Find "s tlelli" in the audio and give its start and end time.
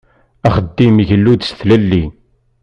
1.45-2.03